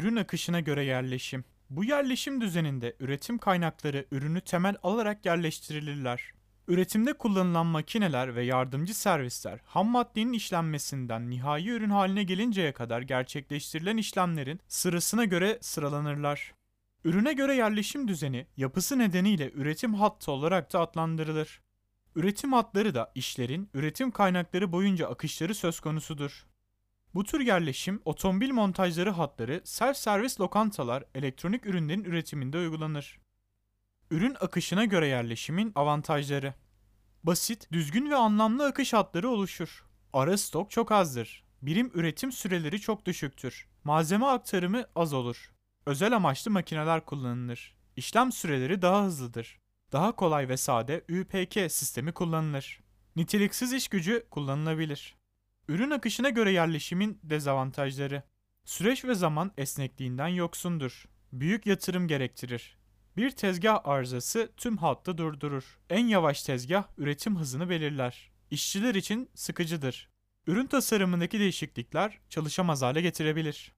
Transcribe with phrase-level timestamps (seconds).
[0.00, 1.44] Ürün akışına göre yerleşim.
[1.70, 6.32] Bu yerleşim düzeninde üretim kaynakları ürünü temel alarak yerleştirilirler.
[6.68, 13.96] Üretimde kullanılan makineler ve yardımcı servisler ham maddenin işlenmesinden nihai ürün haline gelinceye kadar gerçekleştirilen
[13.96, 16.54] işlemlerin sırasına göre sıralanırlar.
[17.04, 21.60] Ürüne göre yerleşim düzeni yapısı nedeniyle üretim hattı olarak da adlandırılır.
[22.16, 26.46] Üretim hatları da işlerin üretim kaynakları boyunca akışları söz konusudur.
[27.14, 33.18] Bu tür yerleşim otomobil montajları hatları, self servis lokantalar, elektronik ürünlerin üretiminde uygulanır.
[34.10, 36.54] Ürün akışına göre yerleşimin avantajları.
[37.24, 39.84] Basit, düzgün ve anlamlı akış hatları oluşur.
[40.12, 41.44] Ara stok çok azdır.
[41.62, 43.68] Birim üretim süreleri çok düşüktür.
[43.84, 45.52] Malzeme aktarımı az olur.
[45.86, 47.76] Özel amaçlı makineler kullanılır.
[47.96, 49.58] İşlem süreleri daha hızlıdır.
[49.92, 52.80] Daha kolay ve sade UPK sistemi kullanılır.
[53.16, 55.19] Niteliksiz iş gücü kullanılabilir.
[55.68, 58.22] Ürün akışına göre yerleşimin dezavantajları.
[58.64, 61.04] Süreç ve zaman esnekliğinden yoksundur.
[61.32, 62.78] Büyük yatırım gerektirir.
[63.16, 65.78] Bir tezgah arızası tüm hattı durdurur.
[65.90, 68.30] En yavaş tezgah üretim hızını belirler.
[68.50, 70.08] İşçiler için sıkıcıdır.
[70.46, 73.72] Ürün tasarımındaki değişiklikler çalışamaz hale getirebilir.